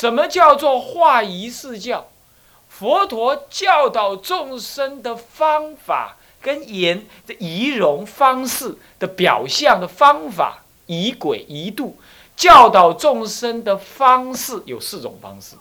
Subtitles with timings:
[0.00, 2.06] 什么叫做化仪式教？
[2.70, 11.98] 佛陀教导众生的方法跟言的仪容方式的表象的方法，仪轨仪度，
[12.34, 15.56] 教导众生的方式有四种方式。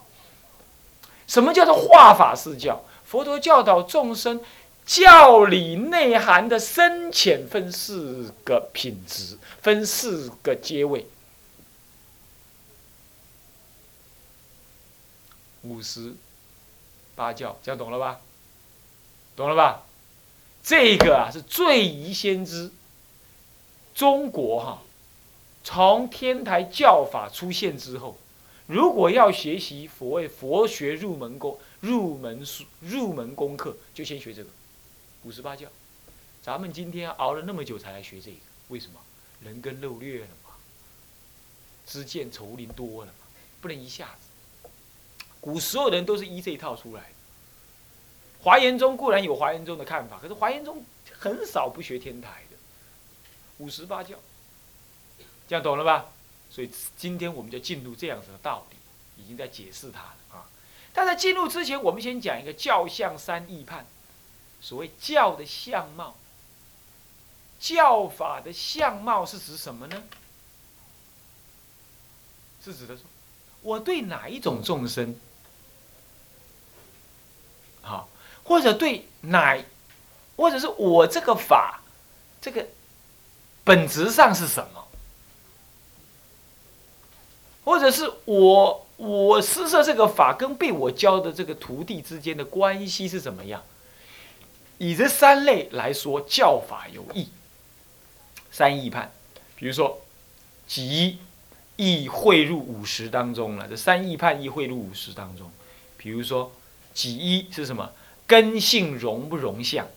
[1.28, 2.82] 什么叫做化法式教？
[3.04, 4.40] 佛陀教导众生
[4.86, 11.06] 教理内涵的深浅分四个品质，分四个阶位。
[15.64, 16.16] 五十
[17.16, 18.22] 八教，这样懂了吧？
[19.36, 19.84] 懂了吧？
[20.62, 22.72] 这个啊是最宜先知。
[23.94, 24.82] 中国哈，
[25.64, 28.18] 从天台教法出现之后，
[28.68, 34.50] 如果要学习佛谓佛学入门功、入门书、入门功课，就先学这个
[35.24, 35.68] 五十八教。
[36.42, 38.38] 咱们今天熬了那么久才来学这个，
[38.70, 39.00] 为什么？
[39.42, 40.52] 人根肉略了嘛，
[41.86, 43.28] 知见愁林多了嘛，
[43.60, 44.29] 不能一下子。
[45.42, 47.10] 古所有人都是依这一套出来的。
[48.42, 52.58] 华严宗固然有华严宗的看法，可是华严宗很少不学天台的。
[53.58, 54.16] 五十八教，
[55.48, 56.06] 这样懂了吧？
[56.50, 60.50] 所以今天我们就进入这样子的道理，已经在解释它了啊。
[60.94, 63.86] 但在进入之前，我们先讲一个教相三义判。
[64.62, 66.16] 所谓教的相貌，
[67.60, 70.04] 教法的相貌是指什么呢？
[72.64, 73.04] 是指的说，
[73.62, 75.16] 我对哪一种众生？
[77.90, 78.08] 好，
[78.44, 79.58] 或者对哪，
[80.38, 81.82] 或者是我这个法，
[82.40, 82.68] 这个
[83.64, 84.86] 本质上是什么？
[87.64, 93.64] 或者是我我施设这个法跟被我教的这个徒弟之间的关系是怎么样？
[94.78, 97.30] 以这三类来说，教法有异，
[98.52, 99.12] 三义判，
[99.56, 100.00] 比如说
[100.68, 101.18] 即
[101.76, 105.52] 义汇入五十当中了，这三义判义汇入五十当中，
[105.98, 106.52] 比如说。
[106.94, 107.92] 几一是什么？
[108.28, 109.88] 根性容不容相？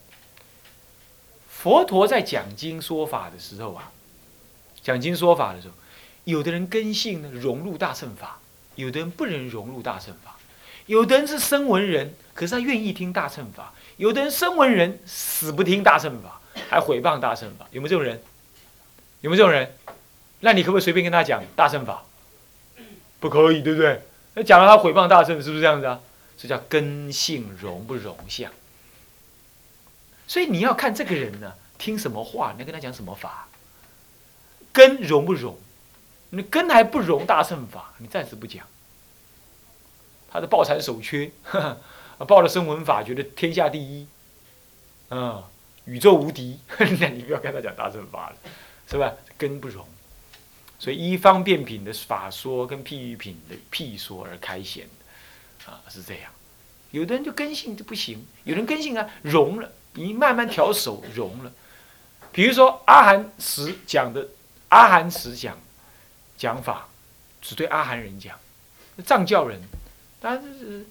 [1.48, 3.92] 佛陀在讲经说法的时候啊，
[4.82, 5.74] 讲经说法的时候，
[6.24, 8.40] 有的人根性呢融入大乘法，
[8.74, 10.36] 有的人不能融入大乘法，
[10.86, 18.20] 有的人是声闻人，可是他愿意听大乘法；有的人声闻人死不听大乘法，还毁谤大乘法，有没有这种人？
[19.20, 19.76] 有没有这种人？
[20.40, 22.02] 那你可不可以随便跟他讲大乘法？
[23.20, 24.02] 不可以，对不对？
[24.34, 26.00] 那讲了他毁谤大乘，是不是这样子啊？
[26.42, 28.50] 这叫根性融不融相，
[30.26, 33.46] 所以你要看这个人呢，听什么话，你要跟他讲什么法，
[34.72, 35.56] 根融不融？
[36.30, 38.66] 你根还不融大乘法，你暂时不讲。
[40.32, 41.30] 他的抱残守缺，
[42.26, 44.08] 抱了声闻法，觉得天下第一，
[45.10, 45.48] 啊，
[45.84, 46.58] 宇宙无敌，
[46.98, 48.36] 那你不要跟他讲大乘法了，
[48.90, 49.12] 是吧？
[49.38, 49.86] 根不融，
[50.80, 54.88] 所以依方便品的法说跟譬喻品的譬说而开显。
[55.66, 56.30] 啊，是这样，
[56.90, 61.52] 有的人就根性就不行，有人根性啊融了，你慢慢调手融了。
[62.32, 64.28] 比如说阿含时讲的，
[64.68, 65.58] 阿含时讲
[66.36, 66.88] 讲法，
[67.40, 68.38] 只对阿含人讲，
[69.04, 69.60] 藏教人，
[70.20, 70.86] 但是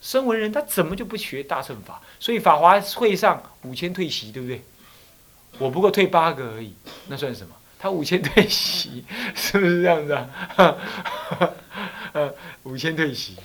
[0.00, 2.00] 声闻人他怎么就不学大乘法？
[2.18, 4.62] 所以法华会上五千退席，对不对？
[5.58, 6.74] 我不过退八个而已，
[7.08, 7.54] 那算什么？
[7.78, 9.04] 他五千退席，
[9.34, 10.76] 是不是这样子啊？
[12.64, 13.36] 五千退席。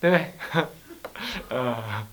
[0.00, 0.32] 对不对？
[1.48, 2.06] 呃，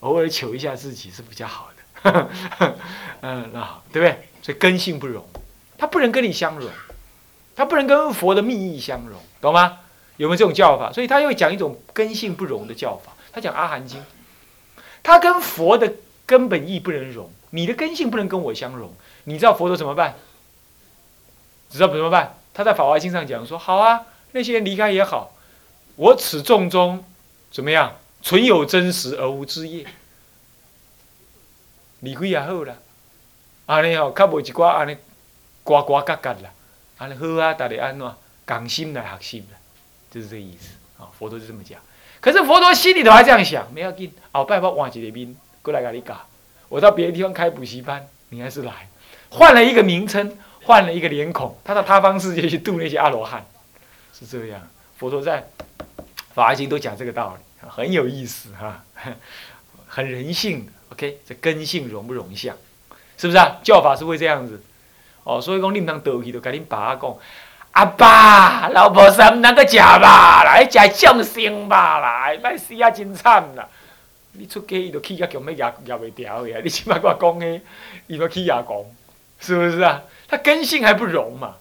[0.00, 1.68] 偶尔求一下自己是比较好
[2.02, 2.28] 的。
[3.22, 4.28] 嗯，那好，对不对？
[4.42, 5.26] 所以根性不容，
[5.76, 6.70] 他不能跟你相容，
[7.56, 9.80] 他不能跟佛的密意相容，懂吗？
[10.16, 10.92] 有没有这种叫法？
[10.92, 13.12] 所以他又讲一种根性不容的叫法。
[13.32, 14.00] 他讲《阿含经》，
[15.02, 15.92] 他跟佛的
[16.26, 18.92] 根本意不能容，你的根性不能跟我相容。
[19.24, 20.16] 你知道佛陀怎么办？
[21.70, 22.36] 知道怎么办？
[22.54, 25.32] 他在《法华经》上讲说：好啊，那些人离开也好。
[25.98, 27.04] 我此众中，
[27.50, 27.98] 怎么样？
[28.22, 29.84] 存有真实而无枝叶，
[31.98, 32.76] 离开也好啦。
[33.66, 34.96] 安尼哦，较无一寡安尼
[35.64, 36.50] 呱呱嘎嘎啦。
[36.98, 38.14] 安尼好啊，大家安怎？
[38.46, 39.58] 讲心来学心啦，
[40.08, 40.68] 就是这个意思
[41.02, 41.10] 啊。
[41.18, 41.80] 佛陀就这么讲。
[42.20, 46.16] 可是佛陀心里头还这样想：没要紧，后拜我换一个面过来给你搞。
[46.68, 48.88] 我到别的地方开补习班，你还是来，
[49.30, 53.44] 换了一个名称，换了一个脸孔，他到他方世界去度那些阿罗汉，
[54.16, 54.60] 是这样。
[54.96, 55.48] 佛陀在。
[56.38, 58.84] 法华经都讲这个道理，很有意思哈，
[59.88, 60.72] 很人性的。
[60.90, 62.54] OK，这根性容不容相，
[63.16, 63.58] 是不是啊？
[63.64, 64.62] 教法是会这样子
[65.24, 65.40] 哦。
[65.40, 67.16] 所以讲，你唔当倒去，就跟恁爸讲，
[67.72, 73.68] 阿爸，老婆生那个假吧，来食众生吧，来，卖死啊真惨啦！
[74.30, 77.60] 你出家伊就气甲强要压压袂掉呀，你起码我讲诶，
[78.06, 78.76] 伊要气压讲，
[79.40, 80.04] 是不是啊？
[80.28, 81.56] 他根性还不容嘛，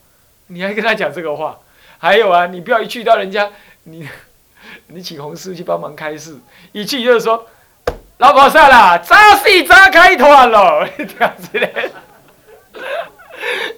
[0.45, 1.57] 你还跟他讲这个话？
[1.97, 3.50] 还有啊，你不要一去到人家，
[3.85, 4.07] 你
[4.88, 6.36] 你请红师去帮忙开示，
[6.72, 7.45] 一去就是说，
[8.19, 11.69] 老婆算了，扎戏扎开团了， 这样子的。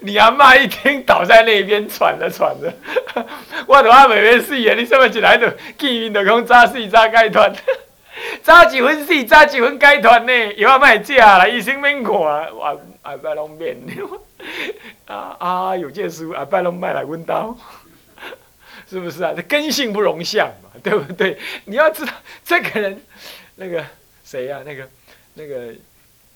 [0.01, 2.71] 你阿妈一听倒在那边喘着喘着，
[3.67, 4.73] 我都阿妹妹死啊！
[4.75, 7.53] 你什么一来就见面的讲扎死扎开团，
[8.41, 10.53] 扎几分死扎几分开团呢？
[10.55, 13.75] 药阿卖食啦，医生免看，我阿伯拢免。
[15.05, 15.75] 啊啊！
[15.75, 17.57] 有件事阿伯拢卖来问到，
[18.89, 19.33] 是不是啊？
[19.35, 21.37] 这根性不容相嘛，对不对？
[21.65, 22.11] 你要知道
[22.43, 23.01] 这个人，
[23.55, 23.85] 那个
[24.23, 24.61] 谁呀？
[24.65, 24.87] 那个
[25.35, 25.73] 那个。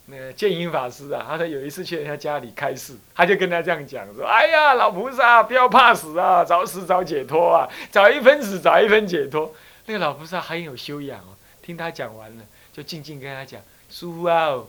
[0.07, 9.55] 那个建英法师啊，他说有一次去人家家里开示，他就跟他这样讲说：“哎呀，老菩萨不要怕死啊，早死早解脱啊，早一分死早一分解脱。”
[9.87, 14.61] 那个老菩萨很有修养哦，听他讲完了，就静静跟他讲：“师傅啊，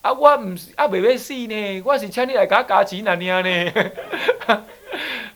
[0.00, 3.72] 啊我唔是啊未要死呢，我是请你来给我加钱那样呢。”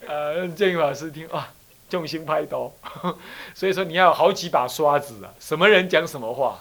[0.09, 1.47] 呃，建英法师听哇，
[1.93, 2.73] 重心拍刀，
[3.55, 6.59] 所以说你要有好几把刷子啊，什么人讲什么话，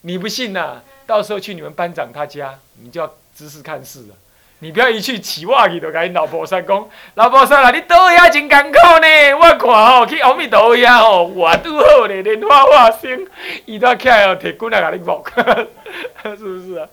[0.00, 0.80] 你不信呐？
[1.06, 4.14] 到时候去你们班长他家，你就要知识看事了。
[4.60, 9.34] 你不要一去起话去就跟老婆说讲，老婆说啦，你倒遐真艰苦呢。
[9.34, 13.26] 我看吼去阿弥陀佛遐吼，活拄好咧，莲花化生，
[13.66, 15.22] 伊都起来哦，铁棍来甲你木，
[16.24, 16.88] 是不是啊？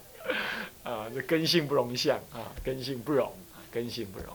[0.84, 3.32] 啊，这根性不容相啊，根性不容，
[3.72, 4.28] 根性不容，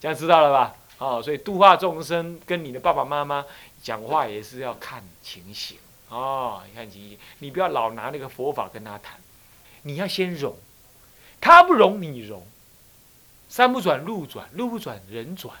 [0.00, 0.74] 这样知道了吧？
[0.98, 3.44] 哦，所以度化众生跟你的爸爸妈妈
[3.82, 5.76] 讲话也是要看情形
[6.08, 9.18] 哦，你看情形，你不要老拿那个佛法跟他谈。
[9.82, 10.56] 你要先容，
[11.40, 12.46] 他不容你容，
[13.48, 15.54] 山不转路转，路不转人转，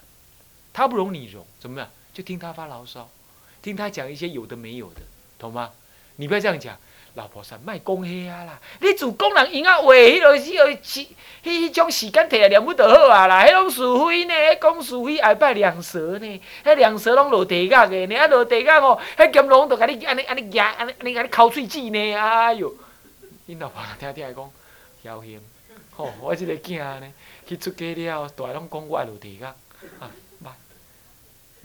[0.72, 1.90] 他不容你容，怎么样？
[2.12, 3.08] 就听他发牢骚，
[3.60, 5.02] 听他讲一些有的没有的，
[5.38, 5.70] 懂吗？
[6.16, 6.78] 你不要这样讲，
[7.16, 11.08] 老婆说卖讲遐啦，你自讲人闲啊话，迄落迄落迄
[11.42, 13.42] 迄种时间摕来念不就好啊啦？
[13.46, 22.74] 迄种是非呢，迄讲是非爱拜两舌呢，迄两舌拢落地角的，呢啊落地角哦，迄金龙都甲你安尼安尼压，安尼安尼甲你抠喙齿呢，哎哟！
[23.46, 25.40] 因老婆听听讲，侥幸，
[25.96, 27.12] 吼，我即个囝呢，
[27.48, 29.46] 去出家了，大拢讲我落地个，
[30.00, 30.10] 啊，
[30.40, 30.52] 妈，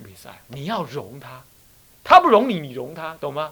[0.02, 1.42] 袂使，你要容他，
[2.06, 3.52] 他不容你，你容他，懂吗？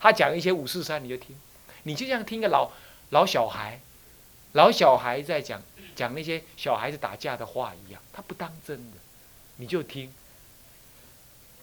[0.00, 1.36] 他讲一些五四三，你就听，
[1.84, 2.70] 你就像听个老
[3.10, 3.80] 老小孩，
[4.52, 5.62] 老小孩在讲
[5.94, 8.96] 讲那些小孩子打架的话一样，他不当真的，
[9.56, 10.12] 你就听。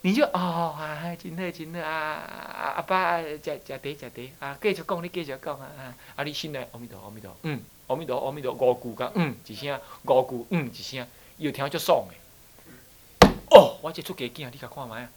[0.01, 2.73] 你就哦，啊，真好真的啊！
[2.77, 4.07] 阿爸食食茶食茶
[4.45, 5.67] 啊，继续讲，你继续讲啊！
[5.77, 11.05] 啊啊，你心内阿弥陀阿弥陀，嗯，阿弥陀阿弥陀，五句讲嗯一声，五句嗯一声，
[11.37, 13.27] 伊就听足爽的。
[13.49, 15.09] 哦，我这出家囝，你甲看卖啊？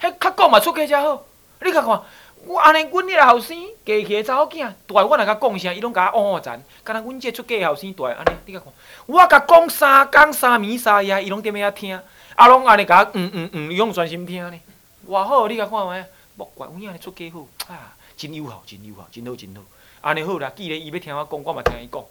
[0.00, 1.24] 迄较讲嘛出家才好，
[1.62, 2.02] 你甲看，
[2.48, 6.58] 我安尼，阮迄个后生，家起查某囝，大我若甲讲声，伊拢甲我哦哦赞。
[6.82, 8.72] 敢若阮这出嫁后生大安尼，你甲看，
[9.04, 12.00] 我甲讲三讲三暝三夜，伊拢踮遐听。
[12.34, 14.60] 啊，拢安尼甲，嗯嗯嗯，伊拢专心听呢。
[15.06, 16.06] 偌好，你甲看卖，
[16.36, 19.60] 莫怪有影尼出嫁好，啊，真友好，真友好，真好，真好。
[20.00, 22.02] 安尼好啦，既然伊要听我讲，我嘛听伊讲，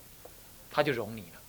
[0.72, 1.40] 他就容你了。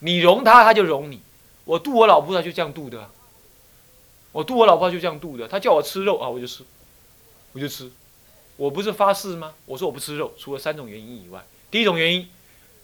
[0.00, 1.22] 你容他，他就容你。
[1.64, 3.08] 我度我老婆，他就这样度的。
[4.32, 5.46] 我度我老婆就这样度的。
[5.46, 6.64] 他叫我吃肉啊，我就吃，
[7.52, 7.90] 我就吃。
[8.56, 9.54] 我不是发誓吗？
[9.66, 11.44] 我说我不吃肉，除了三种原因以外。
[11.70, 12.28] 第一种原因，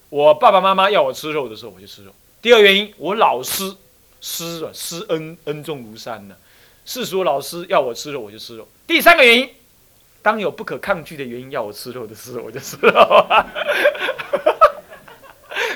[0.08, 2.14] 我爸爸妈妈要我吃肉的时候，我就吃肉。
[2.40, 3.74] 第二原因，我老师。
[4.20, 6.34] 师啊，师恩恩重如山呢。
[6.86, 8.66] 世俗老师要我吃肉，我就吃肉。
[8.86, 9.50] 第三个原因，
[10.22, 12.90] 当有不可抗拒的原因要我吃肉的时候，我就吃肉。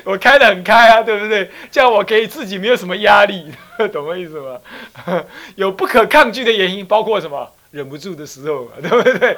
[0.05, 1.51] 我开的很开啊，对不对？
[1.71, 3.53] 这样我可以自己没有什么压力，
[3.93, 4.59] 懂我意思吗？
[5.57, 7.53] 有不可抗拒的原因，包括什么？
[7.71, 9.37] 忍不住的时候， 对不对？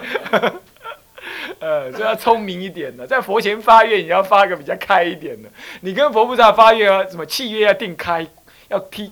[1.61, 5.49] 呃，就要聪明一点的，在佛前发愿，也要发个比较开一点的。
[5.83, 8.27] 你跟佛菩萨发愿啊，什么契约要定开。
[8.69, 9.11] 要踢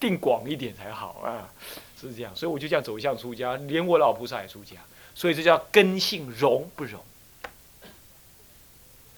[0.00, 1.46] 定广一点才好啊，
[2.00, 4.76] 是这样，所以我就这样走向出家，连我老菩萨也出家，
[5.14, 6.98] 所以这叫根性容不容？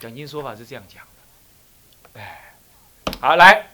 [0.00, 1.04] 讲经说法是这样讲
[2.14, 2.52] 的，哎，
[3.20, 3.68] 好来，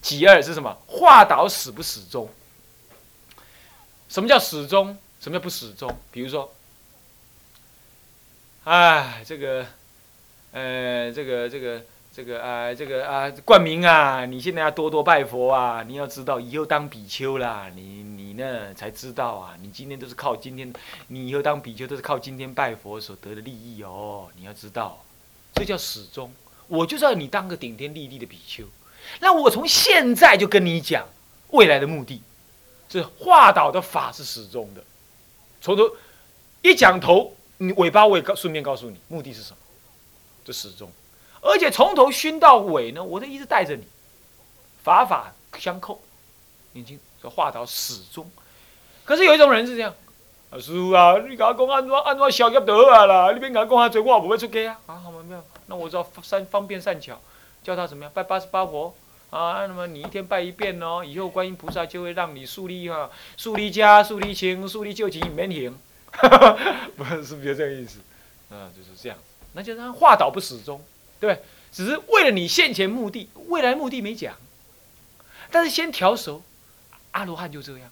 [0.00, 0.72] 己二是什么？
[0.86, 2.28] 化导始不始终？
[4.08, 4.96] 什么叫始终？
[5.20, 5.94] 什么叫不始终？
[6.10, 6.52] 比如说，
[8.64, 9.66] 哎，这个，
[10.52, 11.82] 呃，这个这个。
[12.10, 15.84] 这个啊，这个啊，冠名啊，你现在要多多拜佛啊！
[15.86, 19.54] 你要知道，以后当比丘啦，你你呢才知道啊！
[19.60, 20.72] 你今天都是靠今天，
[21.06, 24.28] 你以后当比丘都是靠今天拜佛所得的利益哦！
[24.34, 25.04] 你要知道，
[25.54, 26.32] 这叫始终。
[26.66, 28.64] 我就是要你当个顶天立地的比丘。
[29.20, 31.06] 那我从现在就跟你讲
[31.50, 32.20] 未来的目的，
[32.88, 34.82] 这化导的法是始终的。
[35.60, 35.90] 从头
[36.62, 39.56] 一讲头，你尾巴我也告顺便告诉你，目的是什么？
[40.44, 40.90] 这始终。
[41.40, 43.84] 而且从头熏到尾呢，我都一直带着你，
[44.82, 46.00] 法法相扣，
[46.72, 48.28] 眼睛说化到始终。
[49.04, 49.94] 可是有一种人是这样，
[50.50, 54.80] 啊师傅啊，你甲我讲安怎安怎消业就好啊啦，你别甲我讲啊多，我不会出家啊。
[54.86, 57.20] 啊，好嘛，没有，那我知道善方便善巧，
[57.62, 58.94] 叫他怎么样拜八十八佛
[59.30, 59.66] 啊？
[59.66, 65.78] 那么你一天拜一遍哦，以后观音菩萨就会让你树立哈，树立家，树立情，树立旧情免行。
[66.96, 67.98] 不是，是不是这个意思？
[68.50, 69.18] 啊，就是这样，
[69.52, 70.82] 那就让化倒不始终，
[71.20, 71.42] 对对？
[71.70, 74.34] 只是为了你现前目的，未来目的没讲，
[75.50, 76.42] 但是先调熟。
[77.12, 77.90] 阿罗汉就这样，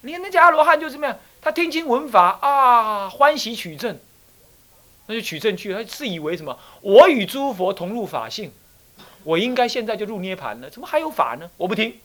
[0.00, 1.18] 你看那家阿罗汉就怎么样？
[1.40, 3.98] 他听经闻法啊，欢喜取证，
[5.06, 5.72] 那就取证去。
[5.72, 6.58] 他自以为什么？
[6.80, 8.52] 我与诸佛同入法性，
[9.24, 11.50] 我应该现在就入涅盘了，怎么还有法呢？
[11.56, 11.98] 我不听。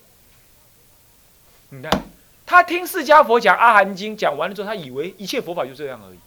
[1.70, 2.04] 你看，
[2.46, 6.20] 他听释迦佛讲《阿含经》，讲完了之后，他以为一切佛法就这样而已，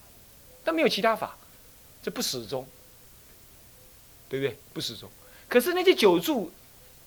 [0.64, 1.36] 但没有其他法，
[2.02, 2.66] 这不始终。
[4.30, 4.58] 对不对？
[4.74, 5.08] 不始终。
[5.48, 6.52] 可是那些九柱、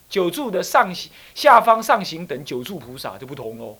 [0.09, 3.77] 九柱的上行、下方上行等九柱菩萨就不同哦。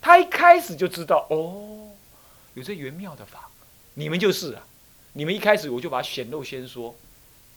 [0.00, 1.88] 他一开始就知道哦，
[2.54, 3.50] 有这玄妙的法，
[3.94, 4.64] 你们就是啊。
[5.14, 6.94] 你们一开始我就把显露先说，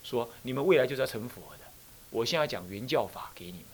[0.03, 1.62] 说你们未来就是要成佛的。
[2.13, 3.65] 我现在讲原教法给你们。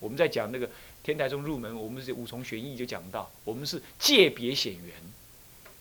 [0.00, 0.68] 我们在讲那个
[1.02, 4.94] 天台中入门，我们是五重玄义就讲到，我们是借别显缘，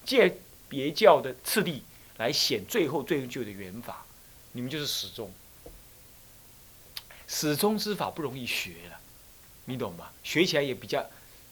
[0.05, 0.37] 借
[0.69, 1.83] 别教的次第
[2.17, 4.05] 来显最后最后就的缘法。
[4.53, 5.29] 你们就是始终，
[7.27, 8.99] 始终之法不容易学了，
[9.65, 10.11] 你懂吗？
[10.23, 11.05] 学起来也比较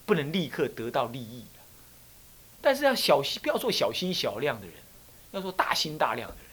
[0.06, 1.46] 不能立刻得到利益
[2.62, 4.76] 但是要小心，不要做小心小量的人，
[5.32, 6.46] 要做大心大量的人，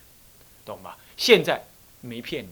[0.65, 0.97] 懂吗？
[1.17, 1.65] 现在
[2.01, 2.51] 没骗你，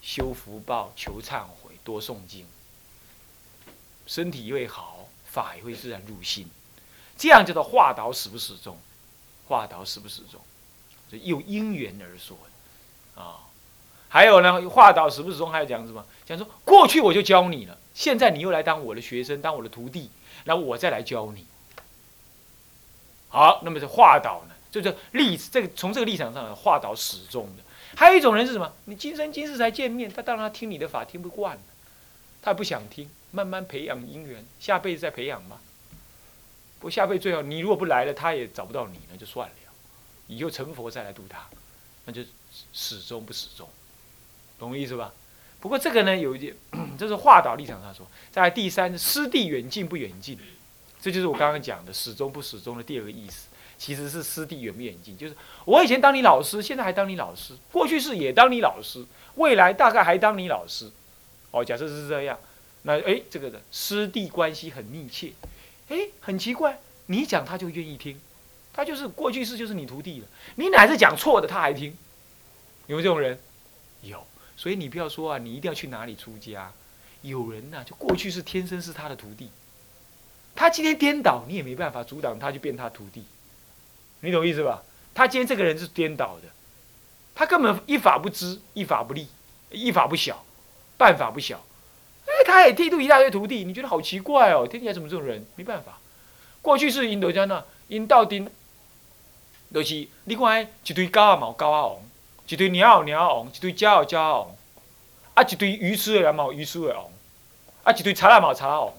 [0.00, 2.46] 修福报、求忏悔、多诵经，
[4.06, 6.48] 身体会好，法也会自然入心，
[7.16, 8.78] 这样叫做化导始不始终，
[9.46, 10.40] 化导始不始终，
[11.10, 12.36] 就又因缘而说。
[13.14, 13.40] 啊，
[14.08, 16.06] 还有呢，化导始不始终，还要讲什么？
[16.24, 20.10] 讲说过去我就教你了，现在你又来当我的学生，当我的徒弟，
[20.44, 21.44] 然后我再来教你。
[23.28, 27.64] 好，那么这化导呢，就是立这个从这个立场上来化导始终的。
[27.96, 28.72] 还有一种人是什么？
[28.84, 31.58] 你今生今世才见面，他当然他听你的法听不惯
[32.42, 35.60] 他不想听，慢慢培养因缘，下辈子再培养吧。
[36.80, 39.54] 不下辈子最好，你如果不来了，他也找不到你，那就算了，
[40.26, 41.46] 以后成佛再来度他，
[42.04, 42.22] 那就。
[42.72, 43.68] 始终不始终，
[44.58, 45.12] 懂我意思吧？
[45.60, 46.56] 不过这个呢，有一点，
[46.98, 48.06] 这是化导立场上说。
[48.32, 50.38] 在第三，师弟远近不远近，
[50.98, 53.47] 这就是我刚刚讲的始终不始终的第二个意思。
[53.78, 59.04] 其实是师弟远不远近，就是我以前当你老师，现在还当你老师，过去是也当你老师，
[59.36, 60.90] 未来大概还当你老师。
[61.52, 62.38] 哦，假设是这样，
[62.82, 65.32] 那哎，这个的师弟关系很密切。
[65.88, 68.20] 哎，很奇怪，你讲他就愿意听，
[68.72, 70.26] 他就是过去式就是你徒弟了。
[70.56, 71.96] 你哪是讲错的，他还听。
[72.88, 73.38] 有没有这种人？
[74.02, 76.72] 有，所以你不要说啊，你一定要去哪里出家。
[77.22, 79.50] 有人呐，就过去是天生是他的徒弟，
[80.54, 83.24] 他今天颠倒，你也没办法阻挡他，去变他徒弟。
[84.20, 84.82] 你懂意思吧？
[85.14, 86.48] 他今天这个人是颠倒的，
[87.34, 89.28] 他根本一法不知，一法不立，
[89.70, 90.44] 一法不晓，
[90.96, 91.64] 办法不晓。
[92.26, 94.66] 哎，他也剃度一大堆徒弟，你觉得好奇怪哦？
[94.66, 95.46] 天底下怎么这种人？
[95.56, 95.98] 没办法，
[96.62, 98.48] 过去是印度家那印道丁，
[99.72, 101.98] 就是你看一堆高啊毛高啊王。
[102.48, 104.56] 一堆鸟鸟王，一堆鸟鸟鸟王，
[105.34, 107.10] 啊，一堆鱼吃的人毛鱼吃的王，
[107.82, 108.94] 啊，一堆查拉嘛查拉王，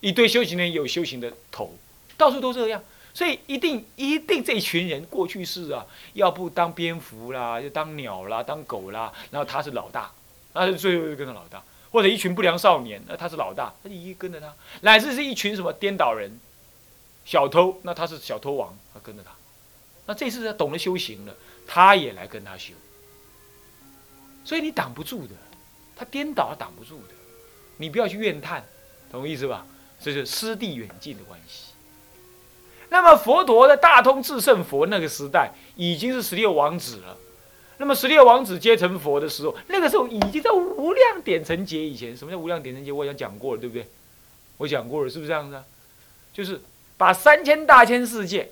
[0.00, 1.74] 一堆修行人有修行的头，
[2.16, 2.80] 到处都这样，
[3.12, 5.84] 所以一定一定这一群人过去是啊，
[6.14, 10.10] 要不当蝙蝠啦，就当鸟啦，当狗啦，然后他是老大，
[10.54, 16.38] 他是最后一个跟着老大，或者一群不良少年，那他是老大，他就一跟着他，乃至是一群什么颠倒人，
[17.24, 19.30] 小偷，那他是小偷王，他跟着他，
[20.06, 21.34] 那这次他懂得修行了。
[21.70, 22.72] 他也来跟他修，
[24.42, 25.34] 所以你挡不住的，
[25.94, 27.12] 他颠倒挡不住的，
[27.76, 28.64] 你不要去怨叹，
[29.12, 29.66] 懂我意思吧？
[30.00, 31.74] 这是师弟远近的关系。
[32.90, 37.16] 那么佛陀的大通智胜佛那个时代已经是十六王子了，
[37.76, 42.16] 那么十六王子皆成佛的时候，那个时候已经在无量点成劫以前。
[42.16, 42.90] 什么叫无量点成劫？
[42.90, 43.86] 我已经讲过了，对不对？
[44.56, 45.62] 我讲过了，是不是这样子？
[46.32, 46.60] 就是
[46.96, 48.50] 把三千大千世界，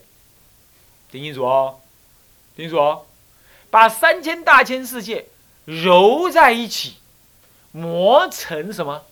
[1.11, 1.81] 听清楚哦。
[2.55, 3.07] 听清楚哦，
[3.71, 5.26] 把三千大千世界
[5.64, 6.97] 揉在一起，
[7.73, 9.02] 磨成什么？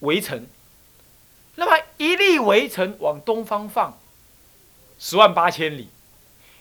[0.00, 0.46] 围城。
[1.58, 3.98] 那么一粒围城往东方放
[4.96, 5.88] 十万八千里，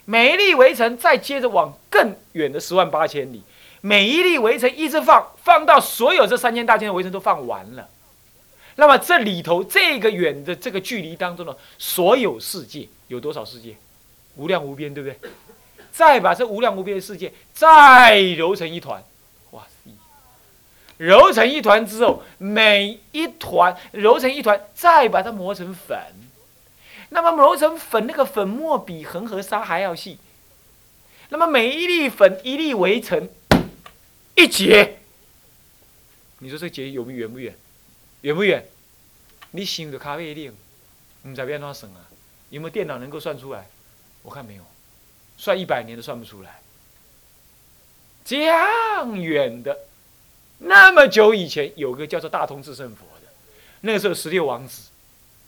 [0.05, 3.43] 每一粒围城再接着往更远的十万八千里，
[3.81, 7.87] 每一粒围城一直放，放到所有这三千大千的围城都放完了。
[8.75, 13.75] 那么这里头这个远的这个距离当中的所有世界有多少世界？
[14.35, 15.29] 无量无边，对不对？
[15.91, 19.03] 再把这无量无边的世界再揉成一团，
[20.97, 25.97] 揉成一团之后，每一团揉成一团，再把它磨成粉。
[27.09, 30.19] 那么磨成粉，那个粉末比恒河沙还要细。
[31.29, 33.29] 那么每一粒粉一粒围成
[34.35, 34.99] 一节，
[36.39, 37.55] 你说这节有远不远？
[38.21, 38.65] 远不远？
[39.51, 40.53] 你想着咖啡令，
[41.23, 42.07] 唔知变哪算啊？
[42.49, 43.67] 有没有电脑能够算出来？
[44.23, 44.63] 我看没有，
[45.37, 46.59] 算一百年都算不出来。
[48.25, 49.86] 这样远的，
[50.59, 53.27] 那么久以前，有个叫做大通智胜佛的，
[53.81, 54.89] 那个时候十六王子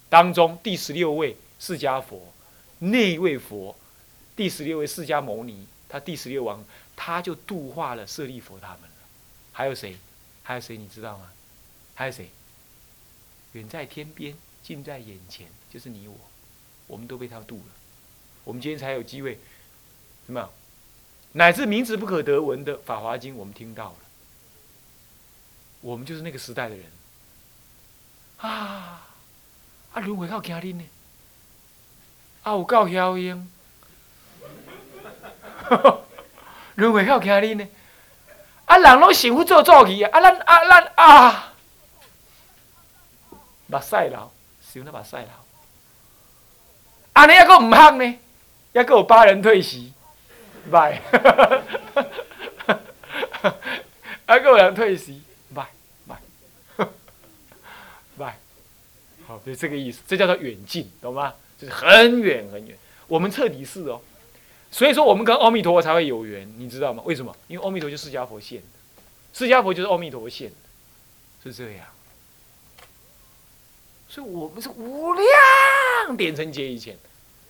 [0.07, 2.31] 当中第十六位释迦佛，
[2.79, 3.75] 那位佛
[4.35, 6.63] 第十六位释迦牟尼，他第十六王，
[6.95, 8.95] 他就度化了舍利佛他们了。
[9.51, 9.97] 还有谁？
[10.43, 10.77] 还有谁？
[10.77, 11.31] 你知道吗？
[11.95, 12.29] 还有谁？
[13.53, 16.15] 远在天边，近在眼前，就是你我，
[16.87, 17.73] 我们都被他度了。
[18.43, 19.39] 我们今天才有机会，
[20.27, 20.49] 什么？
[21.33, 23.97] 乃至名字不可得闻的《法华经》，我们听到了。
[25.81, 26.85] 我们就是那个时代的人。
[28.37, 29.01] 啊！
[29.93, 30.83] 啊，轮回靠惊恁呢？
[32.43, 33.51] 啊，有够效应。
[36.75, 37.67] 轮回靠惊恁呢？
[38.65, 40.09] 啊，人拢想要做做去啊！
[40.13, 41.53] 啊，咱啊，咱啊，
[43.67, 44.31] 目屎流，
[44.61, 45.27] 想得目屎流。
[47.13, 48.19] 安尼还阁唔通呢？
[48.73, 49.93] 还阁有八人退席。
[50.69, 51.01] 拜，
[54.27, 55.23] 还够人退席，
[55.55, 55.67] 拜
[56.07, 56.17] 拜
[58.17, 58.37] 拜，
[59.29, 61.35] 好，就这个意思，这叫做远近，懂吗？
[61.55, 62.75] 就是很远很远，
[63.07, 64.01] 我们彻底是哦，
[64.71, 67.03] 所以说我们跟阿弥陀佛才会有缘，你知道吗？
[67.05, 67.35] 为什么？
[67.47, 68.67] 因为阿弥陀就是释迦佛现的，
[69.33, 70.55] 释迦佛就是阿弥陀佛现的，
[71.43, 71.85] 是这样，
[74.07, 76.97] 所以我们是无量点成劫以前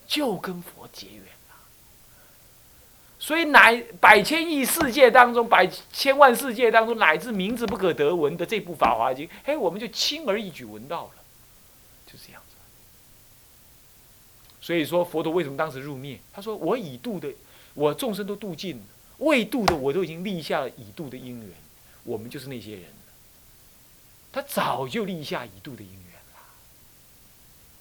[0.05, 1.55] 就跟佛结缘了。
[3.19, 11.11] 所以乃百千亿世界当中，百千万世界当中，乃至名字不可得闻的这部《法华经》，嘿，我们就轻而易举闻到了，
[12.07, 12.55] 就这样子。
[14.69, 16.19] 所以说，佛陀为什么当时入灭？
[16.31, 17.27] 他说：“我已度的，
[17.73, 18.83] 我众生都度尽了；
[19.17, 21.49] 未度的，我都已经立下了已度的因缘。
[22.03, 22.83] 我们就是那些人
[24.31, 26.13] 他早就立下已度的因缘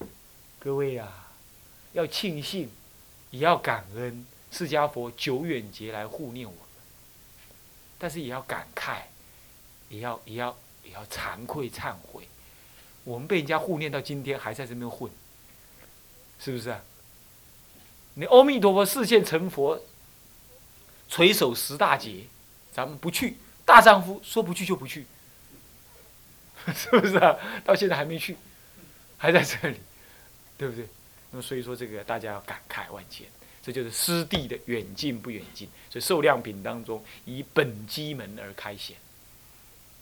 [0.01, 0.09] 了。
[0.59, 1.31] 各位啊，
[1.92, 2.70] 要庆幸，
[3.33, 6.62] 也要感恩。”释迦佛久远劫来护念我们，
[7.98, 9.03] 但是也要感慨，
[9.90, 12.27] 也要也要也要惭愧忏悔，
[13.05, 15.11] 我们被人家护念到今天还在这边混，
[16.38, 16.81] 是不是啊？
[18.14, 19.81] 你阿弥陀佛视线成佛，
[21.09, 22.24] 垂手十大劫，
[22.72, 25.07] 咱们不去，大丈夫说不去就不去，
[26.74, 27.37] 是不是啊？
[27.64, 28.37] 到现在还没去，
[29.16, 29.81] 还在这里，
[30.57, 30.88] 对不对？
[31.31, 33.27] 那么所以说这个大家要感慨万千。
[33.61, 38.96] 这就是师弟的远近不远近，所以受量品当中以本机门而开显，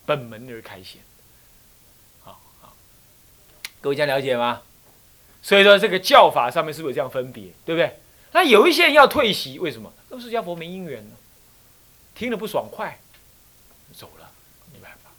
[0.04, 1.00] 本门而开显，
[2.22, 2.76] 好好，
[3.80, 4.62] 各位这样了解吗？
[5.46, 8.00] 所以说这个教法上面是不是有这样分别，对不对？
[8.32, 9.92] 那有一些人要退席，为什么？
[10.10, 11.14] 跟释迦佛没因缘呢，
[12.16, 12.98] 听了不爽快，
[13.94, 14.28] 走了，
[14.72, 15.12] 没办法，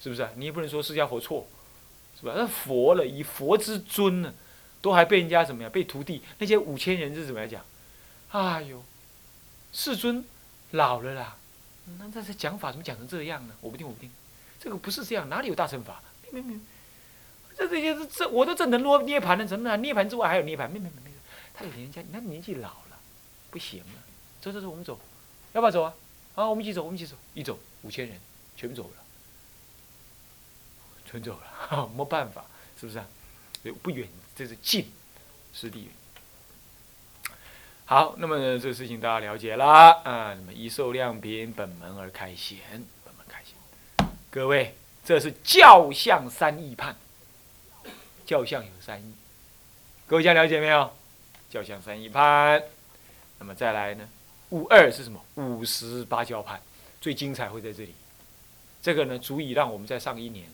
[0.00, 0.28] 是不是？
[0.36, 1.48] 你也不能说释迦佛错，
[2.16, 2.34] 是吧？
[2.36, 4.32] 那佛了，以佛之尊呢，
[4.80, 5.72] 都还被人家怎么样？
[5.72, 7.64] 被徒弟那些五千人是怎么来讲？
[8.30, 8.84] 哎呦，
[9.72, 10.24] 世尊
[10.70, 11.36] 老了啦，
[11.98, 13.54] 那这这讲法怎么讲成这样呢？
[13.60, 14.08] 我不听，我不听，
[14.60, 16.00] 这个不是这样，哪里有大乘法？
[16.30, 16.60] 没没没，
[17.56, 19.76] 这这些这我都正能落涅盘了，怎么了？
[19.78, 20.70] 涅盘之外还有涅盘？
[20.70, 21.10] 没没没没
[21.54, 22.98] 他有人家，他年纪老了，
[23.50, 24.02] 不行了，
[24.42, 25.00] 走走走，我们走，
[25.54, 25.94] 要不要走啊？
[26.34, 28.20] 好，我们一起走，我们一起走，一走五千人
[28.56, 29.02] 全走了，
[31.06, 32.44] 全走了，没办法，
[32.78, 33.06] 是不是啊？
[33.82, 34.92] 不远，这是近，
[35.54, 35.88] 师弟。
[37.86, 40.34] 好，那么呢，这个事情大家了解了啊。
[40.34, 42.58] 那么一受量品本门而开显，
[43.04, 43.54] 本门开显。
[44.30, 46.94] 各位，这是教相三义判。
[48.26, 49.14] 教相有三义，
[50.06, 50.92] 各位这样了解没有？
[51.48, 52.62] 教相三义判。
[53.38, 54.08] 那么再来呢？
[54.50, 55.24] 五二是什么？
[55.36, 56.60] 五十八教判，
[57.00, 57.94] 最精彩会在这里。
[58.82, 60.46] 这个呢，足以让我们再上一年。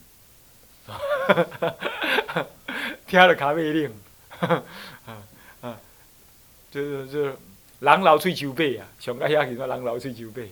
[3.06, 3.92] 听了咖啡令。
[6.70, 7.36] 就是就是
[7.80, 10.50] 狼老吹酒背啊，熊大家给说狼老吹酒背，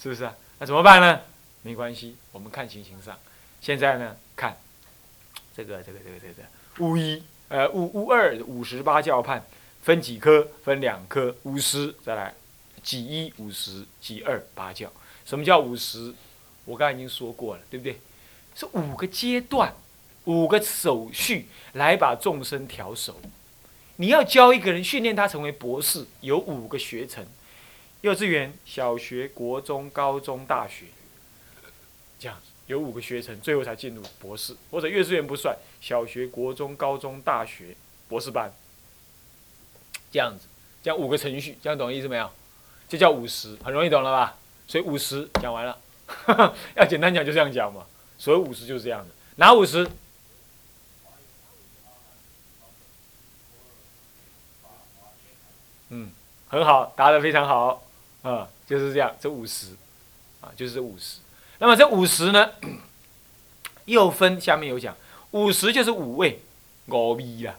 [0.00, 0.34] 是不是啊？
[0.58, 1.20] 那怎么办呢？
[1.62, 3.18] 没关系，我们看情形上。
[3.60, 4.56] 现在呢，看
[5.54, 6.34] 这个这个这个这个
[6.78, 9.44] 五一呃五五二五十八教判
[9.82, 10.48] 分几科？
[10.62, 12.34] 分两科，五十再来
[12.82, 14.90] 几一五十几二八教。
[15.24, 16.14] 什么叫五十？
[16.64, 17.98] 我刚才已经说过了，对不对？
[18.54, 19.74] 是五个阶段，
[20.24, 23.20] 五个手续来把众生调熟。
[23.96, 27.26] 你要教一个人，训练他成为博士，有五个学程：
[28.02, 30.86] 幼稚园、小学、国中、高中、大学，
[32.18, 37.74] 这样子有五个学程，最后才进入博士，或者幼稚园不算，小学、国中、高中、大学、
[38.08, 38.52] 博士班，
[40.12, 40.46] 这样子，
[40.80, 42.30] 这样五个程序，这样懂意思没有？
[42.88, 44.38] 就叫五十，很容易懂了吧？
[44.68, 45.76] 所以五十讲完了，
[46.76, 47.84] 要简单讲就这样讲嘛。
[48.16, 49.90] 所以五十就是这样子，哪五十？
[55.88, 56.12] 嗯，
[56.46, 57.82] 很好，答得非常好，
[58.22, 59.72] 啊，就是这样，这五十，
[60.40, 61.18] 啊，就是这五十。
[61.60, 62.50] 那么这五十呢，
[63.84, 64.96] 又分下面有讲，
[65.30, 66.40] 五十就是五味，
[66.86, 67.54] 五味啦。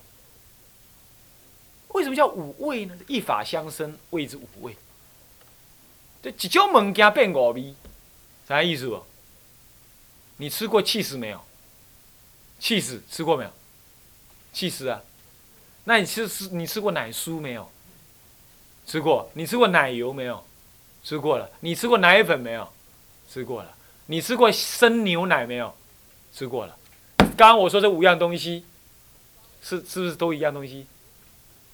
[1.90, 2.98] 为什么叫五味呢？
[3.08, 4.76] 一法相生，谓之五味。
[6.24, 7.76] 这一种物件变五味，
[8.48, 9.06] 啥意思不？
[10.38, 11.40] 你吃过气死没有？
[12.60, 13.52] 气死吃过没有？
[14.52, 15.02] 气死啊！
[15.84, 17.72] 那你吃吃你吃过奶酥没有？
[18.88, 20.44] 吃过，你吃过奶油没有？
[21.04, 22.72] 吃过了，你吃过奶粉没有？
[23.30, 23.76] 吃过了，
[24.12, 25.74] 你吃过生牛奶没有？
[26.34, 26.76] 吃过了。
[27.38, 28.66] 刚刚我说这五样东西，
[29.64, 30.86] 是是不是都一样东西？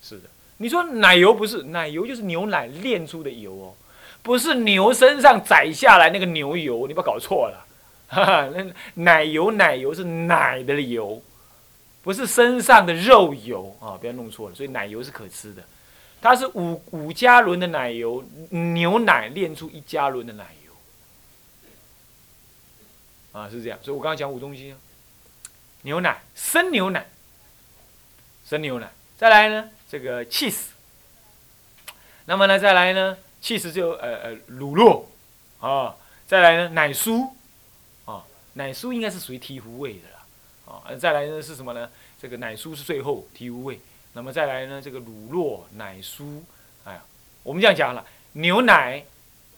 [0.03, 0.29] 是的。
[0.57, 1.63] 你说奶油不是？
[1.63, 3.73] 奶油就是牛奶炼出的油哦，
[4.21, 7.65] 不是牛身上宰下来那个牛油，你不要搞错了。
[8.07, 11.19] 哈哈，那奶油奶油是奶的油，
[12.03, 13.97] 不是身上的肉油啊！
[13.99, 14.55] 不要弄错了。
[14.55, 15.63] 所以奶油是可吃的。
[16.21, 20.66] 它是五五加仑的奶油，牛奶炼出一加仑的奶油，
[23.37, 23.77] 啊，是这样。
[23.83, 24.77] 所以我刚刚讲五东西啊，
[25.83, 27.05] 牛奶、生牛奶、
[28.43, 30.69] 生牛奶，再来呢，这个 cheese，
[32.25, 35.05] 那么呢，再来呢，cheese 就呃呃乳酪，
[35.59, 35.95] 啊，
[36.25, 37.29] 再来呢奶酥，
[38.05, 38.23] 啊，
[38.53, 40.25] 奶酥应该是属于提壶味的啦，
[40.65, 41.89] 啊，再来呢是什么呢？
[42.19, 43.79] 这个奶酥是最后提壶味。
[44.13, 44.81] 那么再来呢？
[44.81, 46.41] 这个乳酪、奶酥，
[46.85, 47.03] 哎呀，
[47.43, 49.05] 我们这样讲了：牛奶、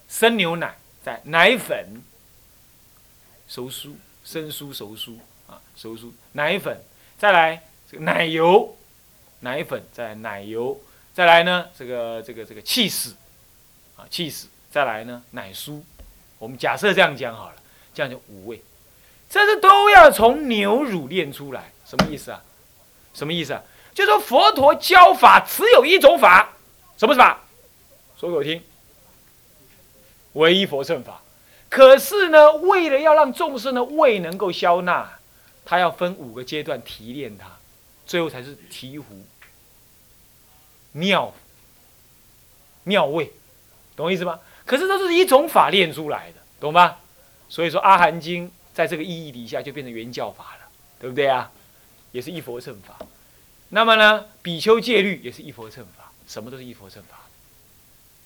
[0.10, 2.02] 生牛奶，在奶粉、
[3.50, 6.80] 熟酥、生酥、熟酥啊，熟酥奶粉，
[7.18, 8.78] 再来这个奶油、
[9.40, 10.80] 奶粉，再奶油，
[11.14, 13.16] 再来呢这个这个这个气死
[13.98, 15.82] 啊，气死，再来呢奶酥。
[16.38, 17.56] 我们假设这样讲好了，
[17.94, 18.62] 这样就五味，
[19.30, 22.42] 这是都要从牛乳炼出来，什么意思啊？
[23.14, 23.64] 什么意思啊？
[23.96, 26.54] 就说佛陀教法只有一种法，
[26.98, 27.42] 什么法？
[28.18, 28.62] 说给我听。
[30.34, 31.20] 唯一佛乘法。
[31.70, 35.20] 可是呢，为了要让众生的胃能够消纳，
[35.64, 37.58] 他要分五个阶段提炼它，
[38.08, 39.04] 最后才是醍醐
[40.92, 41.34] 妙
[42.84, 43.32] 妙味，
[43.96, 44.40] 懂我意思吗？
[44.66, 46.98] 可是这是一种法练出来的，懂吗？
[47.48, 50.68] 所以说《阿含经》在这个意义底下就变成原教法了，
[51.00, 51.52] 对不对啊？
[52.12, 52.98] 也是一佛乘法。
[53.70, 57.20] 那么呢，比丘戒律也是一佛乘法，什么都是一佛乘法。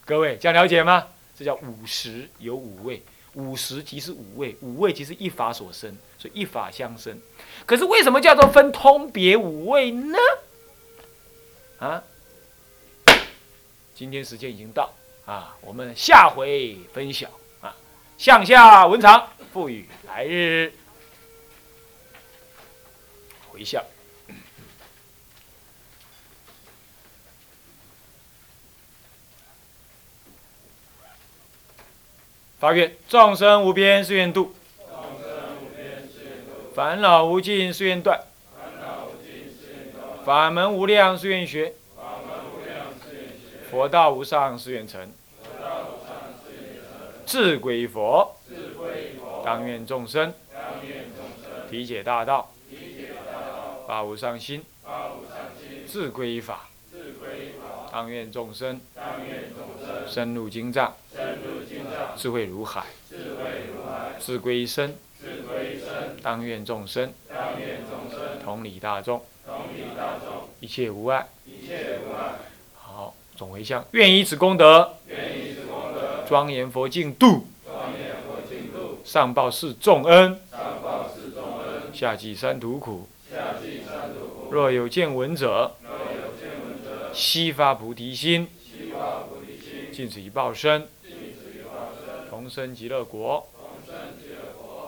[0.06, 1.08] 各位这样了解吗？
[1.38, 3.04] 这叫五十有五味，
[3.34, 7.20] 五十即是五味，五味即是一法所生，所以一法相生。
[7.66, 10.18] 可是为什么叫做分通别五味呢？
[11.80, 12.04] 啊，
[13.96, 14.94] 今天时间已经到
[15.26, 17.28] 啊，我们下回分晓
[17.62, 17.76] 啊，
[18.18, 20.74] 向下文长赋予来日
[23.50, 23.84] 回向。
[32.64, 34.54] 发愿众生无边誓愿度，
[36.74, 38.18] 烦恼无尽誓愿断，
[40.24, 41.74] 法门无量誓愿学，
[43.70, 45.12] 佛道无上誓愿成，
[47.26, 48.34] 智归佛，
[49.44, 50.34] 当愿众生。
[51.70, 52.50] 体解大道，
[53.86, 54.64] 发无上心，
[55.86, 56.70] 智归法，
[57.92, 58.80] 当愿众生。
[60.08, 60.96] 深入经藏。
[62.16, 62.84] 智慧如海，
[64.20, 64.96] 智归身，
[66.22, 67.12] 当愿众生。
[68.44, 69.24] 同理大众，
[70.60, 71.28] 一切无碍。
[72.74, 74.94] 好，总回向，愿以此功德，
[76.28, 77.48] 庄严佛净土，
[79.04, 80.40] 上报四重恩，
[81.94, 83.08] 下济三途苦。
[84.52, 85.76] 若有见闻者，
[87.14, 88.48] 悉发菩提心，
[89.92, 90.88] 尽此一报身。
[92.44, 93.48] 同生极乐国。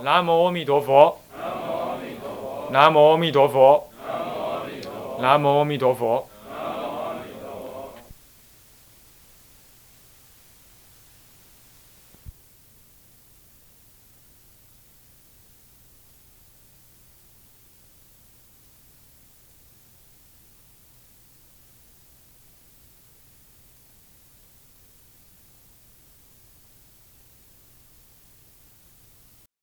[0.03, 1.17] 南无阿弥陀佛。
[2.69, 3.87] 南无阿弥陀佛。
[5.21, 6.27] 南无阿弥陀佛。